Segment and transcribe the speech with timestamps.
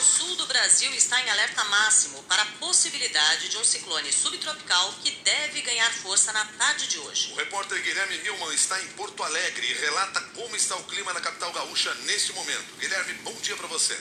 [0.00, 5.10] sul do Brasil está em alerta máximo para a possibilidade de um ciclone subtropical que
[5.10, 7.32] deve ganhar força na tarde de hoje.
[7.32, 11.20] O repórter Guilherme Milman está em Porto Alegre e relata como está o clima na
[11.20, 12.76] capital gaúcha neste momento.
[12.78, 13.98] Guilherme, bom dia para você.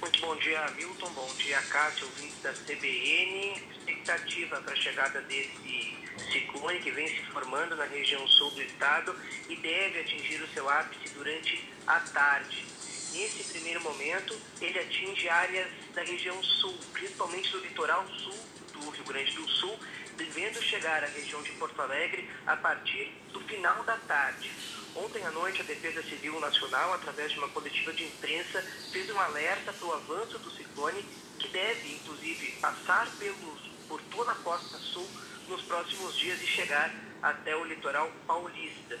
[0.00, 1.10] Muito bom dia, Milton.
[1.10, 3.62] Bom dia, Cássio, ouvintes da CBN.
[3.78, 5.96] Expectativa para a chegada desse
[6.32, 9.14] ciclone que vem se formando na região sul do estado
[9.48, 12.64] e deve atingir o seu ápice durante a tarde.
[13.12, 18.38] Nesse primeiro momento, ele atinge áreas da região sul, principalmente do litoral sul
[18.72, 19.78] do Rio Grande do Sul,
[20.16, 24.50] devendo chegar à região de Porto Alegre a partir do final da tarde.
[24.94, 29.20] Ontem à noite, a Defesa Civil Nacional, através de uma coletiva de imprensa, fez um
[29.20, 31.04] alerta para o avanço do ciclone,
[31.38, 35.08] que deve, inclusive, passar pelos, por toda a costa sul
[35.48, 38.98] nos próximos dias e chegar até o litoral paulista.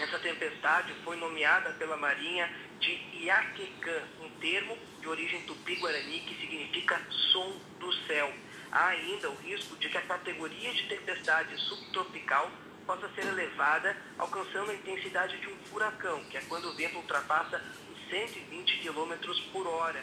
[0.00, 2.48] Essa tempestade foi nomeada pela Marinha
[2.80, 7.00] de Iaquecã, um termo de origem tupi-guarani que significa
[7.32, 8.32] som do céu.
[8.70, 12.50] Há ainda o risco de que a categoria de tempestade subtropical
[12.86, 17.62] possa ser elevada, alcançando a intensidade de um furacão, que é quando o vento ultrapassa
[17.92, 19.12] os 120 km
[19.52, 20.02] por hora.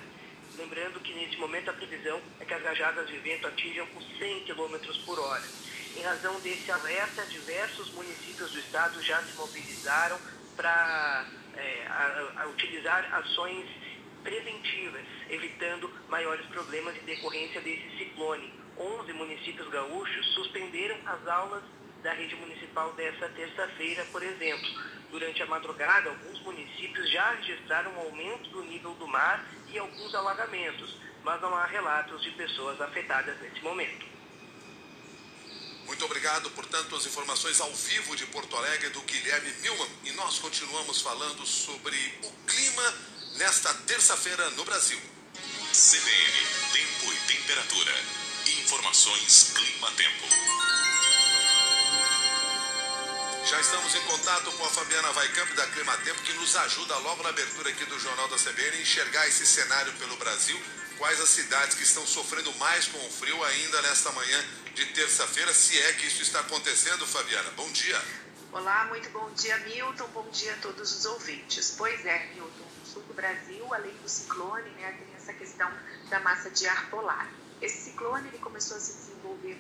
[0.58, 4.46] Lembrando que nesse momento a previsão é que as rajadas de vento atinjam os 100
[4.46, 5.44] km por hora.
[5.98, 10.20] Em razão desse alerta, diversos municípios do estado já se mobilizaram
[10.56, 11.26] para
[11.58, 13.66] é, a, a utilizar ações
[14.24, 18.54] preventivas, evitando maiores problemas em decorrência desse ciclone.
[18.78, 21.64] 11 municípios gaúchos suspenderam as aulas
[22.04, 24.68] da rede municipal dessa terça-feira, por exemplo.
[25.12, 30.14] Durante a madrugada, alguns municípios já registraram um aumento do nível do mar e alguns
[30.14, 34.15] alagamentos, mas não há relatos de pessoas afetadas nesse momento.
[35.86, 39.90] Muito obrigado, portanto, as informações ao vivo de Porto Alegre do Guilherme Milman.
[40.04, 42.94] E nós continuamos falando sobre o clima
[43.36, 45.00] nesta terça-feira no Brasil.
[45.72, 47.94] CBN, tempo e temperatura.
[48.62, 50.26] Informações clima-tempo.
[53.46, 57.22] Já estamos em contato com a Fabiana Vaicamp da Clima Tempo, que nos ajuda logo
[57.22, 60.60] na abertura aqui do Jornal da CBN a enxergar esse cenário pelo Brasil.
[60.98, 64.44] Quais as cidades que estão sofrendo mais com o frio ainda nesta manhã
[64.76, 67.50] de terça-feira, se é que isso está acontecendo, Fabiana.
[67.52, 67.98] Bom dia.
[68.52, 70.06] Olá, muito bom dia, Milton.
[70.10, 71.76] Bom dia a todos os ouvintes.
[71.78, 75.72] Pois é, Milton, no sul do Brasil, além do ciclone, né, tem essa questão
[76.10, 77.32] da massa de ar polar.
[77.62, 79.58] Esse ciclone ele começou a se desenvolver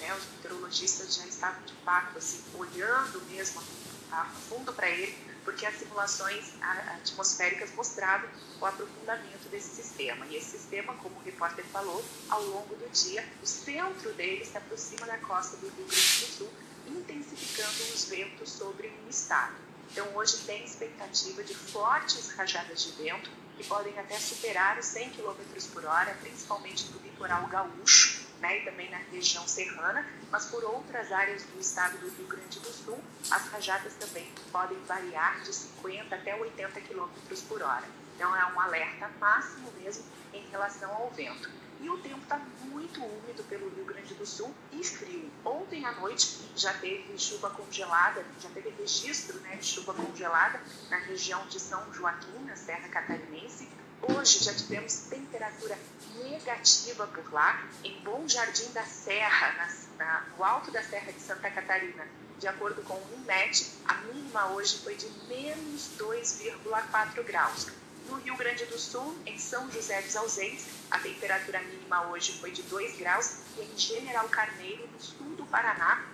[0.00, 3.62] né, os meteorologistas já estavam de fato assim, olhando mesmo
[4.10, 8.28] a fundo para ele, porque as simulações atmosféricas mostravam
[8.60, 10.26] o aprofundamento desse sistema.
[10.26, 14.56] E esse sistema, como o repórter falou, ao longo do dia, o centro dele se
[14.56, 16.50] aproxima da costa do Rio Grande do Sul,
[16.86, 19.54] intensificando os ventos sobre o estado.
[19.92, 25.10] Então, hoje tem expectativa de fortes rajadas de vento, que podem até superar os 100
[25.10, 25.34] km
[25.72, 28.09] por hora, principalmente no litoral gaúcho,
[28.40, 32.58] né, e também na região serrana, mas por outras áreas do estado do Rio Grande
[32.58, 32.98] do Sul,
[33.30, 37.08] as rajadas também podem variar de 50 até 80 km
[37.48, 37.84] por hora.
[38.16, 41.48] Então é um alerta máximo mesmo em relação ao vento.
[41.80, 45.30] E o tempo está muito úmido pelo Rio Grande do Sul e frio.
[45.42, 50.98] Ontem à noite já teve chuva congelada, já teve registro né, de chuva congelada na
[50.98, 53.66] região de São Joaquim, na Serra Catarinense,
[54.02, 55.78] Hoje já tivemos temperatura
[56.16, 61.20] negativa por lá, em Bom Jardim da Serra, na, na, no alto da Serra de
[61.20, 62.06] Santa Catarina.
[62.38, 67.68] De acordo com o INMET, a mínima hoje foi de menos 2,4 graus.
[68.08, 72.52] No Rio Grande do Sul, em São José dos Ausentes, a temperatura mínima hoje foi
[72.52, 76.06] de 2 graus e em General Carneiro, no sul do Paraná,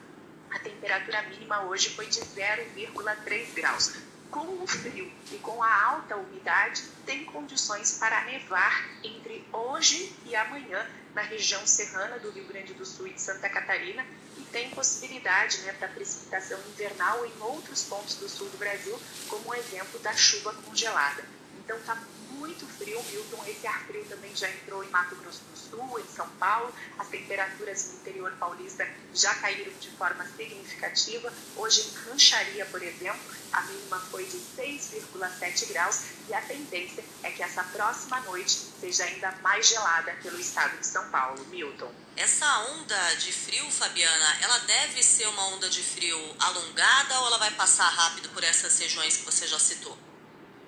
[0.50, 3.94] a temperatura mínima hoje foi de 0,3 graus
[4.30, 10.34] com o frio e com a alta umidade, tem condições para nevar entre hoje e
[10.34, 14.04] amanhã na região serrana do Rio Grande do Sul e de Santa Catarina
[14.36, 18.98] e tem possibilidade né, para precipitação invernal em outros pontos do sul do Brasil,
[19.28, 21.24] como o exemplo da chuva congelada.
[21.58, 21.96] Então está
[22.36, 23.44] muito frio, Milton.
[23.46, 26.72] Esse ar frio também já entrou em Mato Grosso do Sul, em São Paulo.
[26.98, 31.32] As temperaturas no interior paulista já caíram de forma significativa.
[31.56, 33.20] Hoje, em Rancharia, por exemplo,
[33.52, 39.04] a mínima foi de 6,7 graus e a tendência é que essa próxima noite seja
[39.04, 41.44] ainda mais gelada pelo estado de São Paulo.
[41.46, 41.92] Milton.
[42.16, 47.38] Essa onda de frio, Fabiana, ela deve ser uma onda de frio alongada ou ela
[47.38, 49.96] vai passar rápido por essas regiões que você já citou?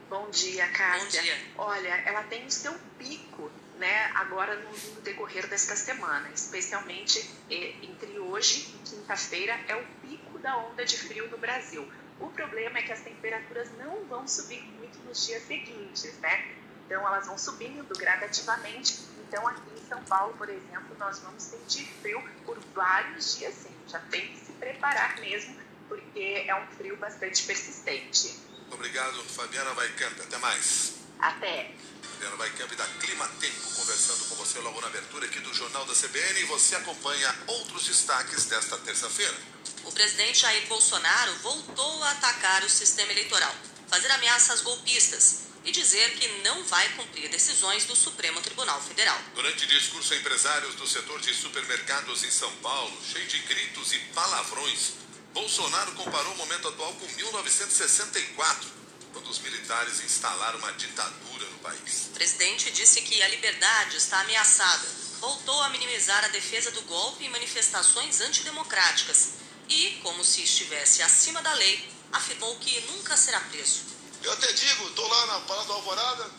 [0.08, 1.20] Bom dia, Cássia.
[1.20, 1.37] Bom dia.
[1.58, 7.19] Olha, ela tem o seu pico, né, agora no, no decorrer desta semana, especialmente
[7.50, 11.87] eh, entre hoje e quinta-feira, é o pico da onda de frio no Brasil.
[12.19, 16.52] O problema é que as temperaturas não vão subir muito nos dias seguintes, né?
[16.87, 18.99] Então, elas vão subindo gradativamente.
[19.28, 23.76] Então, aqui em São Paulo, por exemplo, nós vamos sentir frio por vários dias sim.
[23.87, 25.55] Já tem que se preparar mesmo,
[25.87, 28.48] porque é um frio bastante persistente.
[28.70, 30.20] Obrigado, Fabiana Vaicamp.
[30.20, 30.94] Até mais.
[31.19, 31.75] Até.
[32.03, 35.94] Fabiana Vaicamp da Clima Tempo, conversando com você logo na abertura aqui do Jornal da
[35.94, 36.41] CBN.
[36.41, 39.37] E você acompanha outros destaques desta terça-feira.
[39.85, 43.55] O presidente Jair Bolsonaro voltou a atacar o sistema eleitoral,
[43.88, 49.19] fazer ameaças golpistas e dizer que não vai cumprir decisões do Supremo Tribunal Federal.
[49.35, 53.99] Durante discurso a empresários do setor de supermercados em São Paulo, cheio de gritos e
[54.15, 54.93] palavrões,
[55.38, 58.69] Bolsonaro comparou o momento atual com 1964,
[59.12, 62.08] quando os militares instalaram uma ditadura no país.
[62.08, 64.85] O presidente disse que a liberdade está ameaçada.
[65.20, 69.35] Voltou a minimizar a defesa do golpe em manifestações antidemocráticas
[69.69, 73.82] e, como se estivesse acima da lei, afirmou que nunca será preso.
[74.25, 76.31] Eu até digo, estou lá na Parada da Alvorada,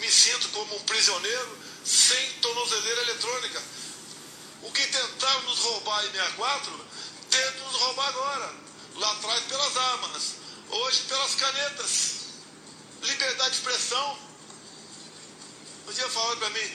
[0.00, 3.62] me sinto como um prisioneiro sem tornozeleira eletrônica.
[4.62, 6.86] O que tentaram nos roubar em 64,
[7.32, 7.91] tentam nos roubar.
[8.96, 10.22] Lá atrás pelas armas,
[10.68, 12.12] hoje pelas canetas.
[13.02, 14.18] Liberdade de expressão.
[15.88, 16.72] Um dia falaram para mim,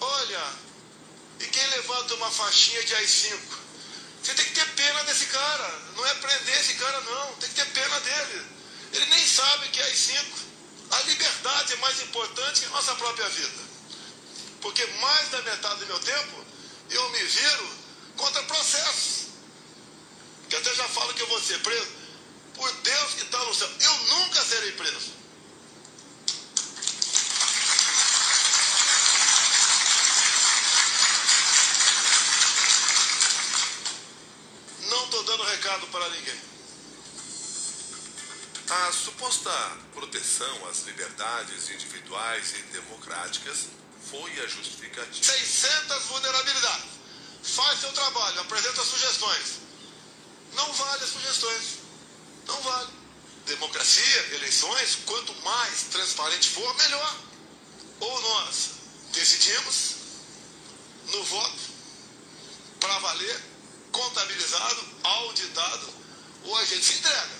[0.00, 0.52] olha,
[1.40, 3.38] e quem levanta uma faixinha de AI-5?
[4.22, 5.82] Você tem que ter pena desse cara.
[5.96, 7.34] Não é prender esse cara, não.
[7.36, 8.46] Tem que ter pena dele.
[8.92, 10.24] Ele nem sabe que é AI-5.
[10.90, 13.68] A liberdade é mais importante que a nossa própria vida.
[14.60, 16.44] Porque mais da metade do meu tempo
[16.90, 17.70] eu me viro
[18.16, 19.17] contra processos.
[20.48, 21.88] Que até já falo que eu vou ser preso.
[22.54, 23.68] Por Deus que está no céu.
[23.80, 25.12] Eu nunca serei preso.
[34.90, 36.40] Não estou dando recado para ninguém.
[38.70, 39.50] A suposta
[39.92, 43.66] proteção às liberdades individuais e democráticas
[44.10, 45.24] foi a justificativa.
[45.24, 46.90] 600 vulnerabilidades.
[47.42, 49.67] Faz seu trabalho, apresenta sugestões.
[50.58, 51.64] Não vale as sugestões.
[52.46, 52.90] Não vale.
[53.46, 57.16] Democracia, eleições, quanto mais transparente for, melhor.
[58.00, 58.70] Ou nós
[59.12, 59.94] decidimos
[61.12, 61.58] no voto,
[62.80, 63.40] para valer,
[63.92, 65.94] contabilizado, auditado,
[66.44, 67.38] ou a gente se entrega.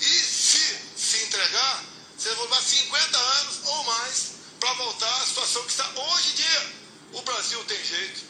[0.00, 1.84] E se se entregar,
[2.18, 6.34] vocês vão levar 50 anos ou mais para voltar à situação que está hoje em
[6.34, 6.72] dia.
[7.12, 8.24] O Brasil tem jeito.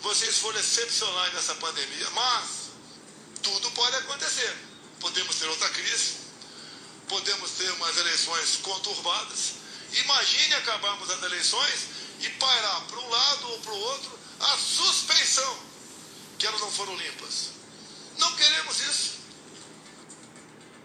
[0.00, 2.59] Vocês foram excepcionais nessa pandemia, mas
[3.42, 4.56] tudo pode acontecer.
[5.00, 6.16] Podemos ter outra crise,
[7.08, 9.54] podemos ter umas eleições conturbadas.
[9.92, 11.86] Imagine acabarmos as eleições
[12.20, 15.58] e parar para um lado ou para o outro a suspeição
[16.38, 17.50] que elas não foram limpas.
[18.18, 19.20] Não queremos isso.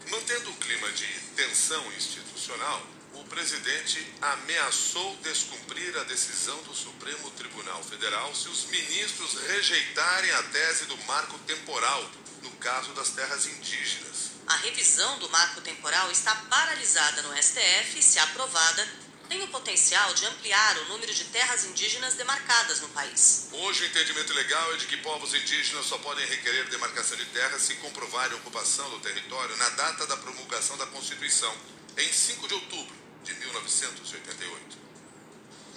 [0.10, 7.82] Mantendo o clima de tensão institucional, o presidente ameaçou descumprir a decisão do Supremo Tribunal
[7.84, 12.04] Federal se os ministros rejeitarem a tese do marco temporal
[12.42, 14.32] no caso das terras indígenas.
[14.48, 18.88] A revisão do marco temporal está paralisada no STF e, se aprovada,
[19.28, 23.48] tem o potencial de ampliar o número de terras indígenas demarcadas no país.
[23.52, 27.64] Hoje, o entendimento legal é de que povos indígenas só podem requerer demarcação de terras
[27.64, 31.56] se comprovarem a ocupação do território na data da promulgação da Constituição,
[31.98, 34.78] em 5 de outubro de 1988.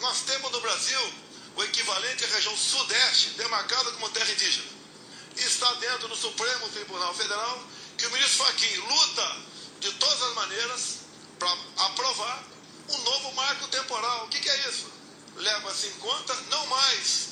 [0.00, 1.12] Nós temos no Brasil
[1.56, 4.70] o equivalente à região sudeste, demarcada como terra indígena.
[5.36, 7.64] E está dentro do Supremo Tribunal Federal
[7.96, 9.36] que o ministro Fachin luta
[9.80, 10.98] de todas as maneiras
[11.38, 11.52] para
[11.86, 12.44] aprovar
[12.90, 14.26] um novo marco temporal.
[14.26, 14.86] O que, que é isso?
[15.36, 17.28] Leva-se em conta não mais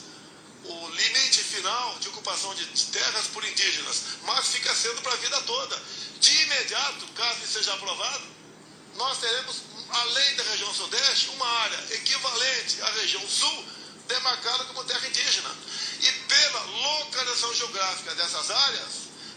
[0.64, 5.40] o limite final de ocupação de terras por indígenas, mas fica sendo para a vida
[5.43, 5.81] toda.
[6.19, 8.25] De imediato, caso seja aprovado,
[8.97, 9.57] nós teremos,
[9.88, 13.64] além da região sudeste, uma área equivalente à região sul,
[14.09, 15.50] demarcada como terra indígena.
[16.00, 18.88] E pela localização geográfica dessas áreas,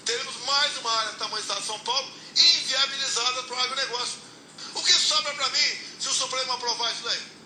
[0.06, 4.20] teremos mais uma área tamanho do estado de São Paulo inviabilizada para o agronegócio.
[4.76, 7.40] O que sobra para mim se o Supremo aprovar isso daí?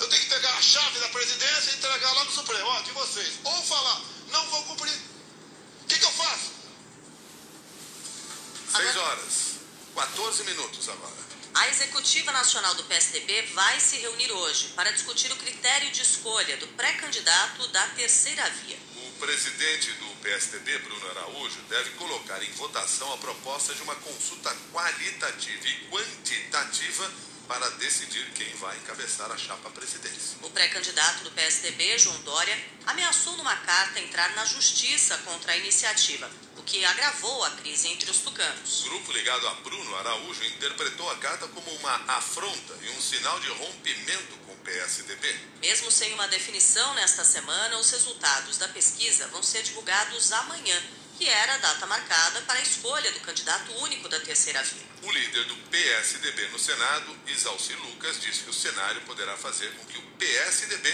[0.00, 2.90] Eu tenho que pegar a chave da presidência e entregar lá no Supremo, ó, de
[2.92, 3.34] vocês.
[3.44, 4.98] Ou falar, não vou cumprir.
[5.82, 6.60] O que, que eu faço?
[8.76, 9.24] 6 horas,
[9.94, 11.29] 14 minutos agora.
[11.54, 16.56] A Executiva Nacional do PSDB vai se reunir hoje para discutir o critério de escolha
[16.58, 18.78] do pré-candidato da terceira via.
[18.94, 24.56] O presidente do PSDB, Bruno Araújo, deve colocar em votação a proposta de uma consulta
[24.72, 27.10] qualitativa e quantitativa
[27.48, 30.38] para decidir quem vai encabeçar a chapa à presidência.
[30.42, 36.30] O pré-candidato do PSDB, João Dória, ameaçou numa carta entrar na justiça contra a iniciativa,
[36.70, 38.86] que agravou a crise entre os tucanos.
[38.86, 43.40] O grupo ligado a Bruno Araújo interpretou a carta como uma afronta e um sinal
[43.40, 45.36] de rompimento com o PSDB.
[45.60, 50.80] Mesmo sem uma definição nesta semana, os resultados da pesquisa vão ser divulgados amanhã,
[51.18, 54.86] que era a data marcada para a escolha do candidato único da terceira via.
[55.02, 59.84] O líder do PSDB no Senado, Isalci Lucas, disse que o cenário poderá fazer com
[59.86, 60.88] que o PSDB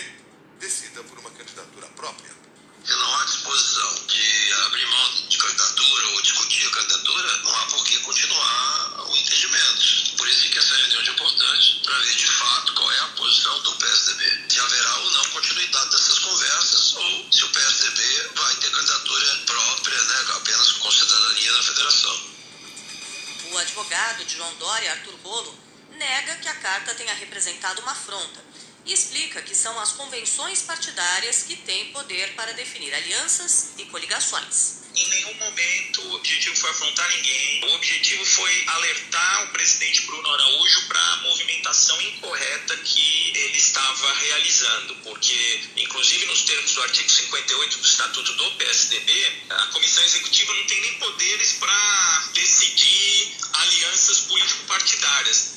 [0.59, 2.46] decida por uma candidatura própria.
[2.89, 7.85] Não há disposição de abrir mão de candidatura ou discutir a candidatura, não há por
[7.85, 10.17] que continuar o entendimento.
[10.17, 13.61] Por isso que essa reunião é importante, para ver de fato qual é a posição
[13.63, 14.45] do PSDB.
[14.49, 20.03] Se haverá ou não continuidade dessas conversas, ou se o PSDB vai ter candidatura própria,
[20.03, 22.21] né, apenas com cidadania na federação.
[23.51, 25.59] O advogado de João Dória, Arthur Bolo,
[25.91, 28.46] nega que a carta tenha representado uma afronta
[29.37, 34.87] explica que são as convenções partidárias que têm poder para definir alianças e coligações.
[34.95, 37.65] Em nenhum momento o objetivo foi afrontar ninguém.
[37.65, 44.15] O objetivo foi alertar o presidente Bruno Araújo para a movimentação incorreta que ele estava
[44.15, 50.55] realizando, porque, inclusive nos termos do artigo 58 do Estatuto do PSDB, a comissão executiva
[50.55, 55.57] não tem nem poderes para decidir alianças político-partidárias.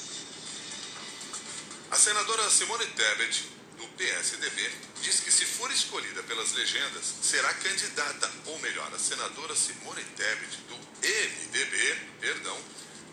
[1.91, 3.58] A senadora Simone Tebet,
[3.99, 10.01] PSDB, diz que se for escolhida pelas legendas, será candidata, ou melhor, a senadora Simone
[10.15, 12.57] Tebet, do MDB, perdão,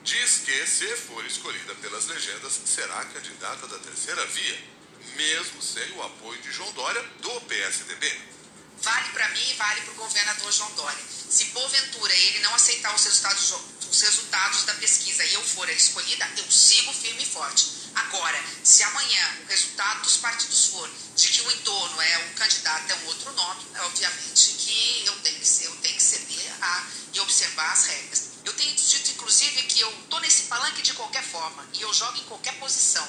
[0.04, 4.58] diz que se for escolhida pelas legendas, será candidata da terceira via,
[5.16, 8.20] mesmo sem o apoio de João Dória, do PSDB.
[8.80, 11.04] Vale para mim e vale para o governador João Dória.
[11.28, 13.54] Se porventura ele não aceitar os resultados,
[13.90, 17.85] os resultados da pesquisa e eu for escolhida, eu sigo firme e forte.
[17.96, 22.90] Agora, se amanhã o resultado dos partidos for de que o entorno é o candidato
[22.90, 26.86] é um outro nome, é obviamente que eu tenho que, eu tenho que ceder a,
[27.14, 28.28] e observar as regras.
[28.44, 32.18] Eu tenho dito, inclusive, que eu estou nesse palanque de qualquer forma e eu jogo
[32.18, 33.08] em qualquer posição.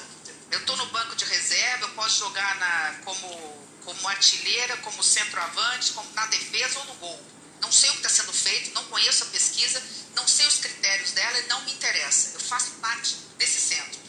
[0.50, 5.92] Eu estou no banco de reserva, eu posso jogar na, como, como artilheira, como centroavante,
[5.92, 7.22] como na defesa ou no gol.
[7.60, 9.82] Não sei o que está sendo feito, não conheço a pesquisa,
[10.14, 12.30] não sei os critérios dela e não me interessa.
[12.32, 14.07] Eu faço parte desse centro.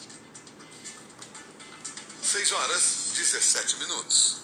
[2.30, 4.36] 6 horas 17 minutos.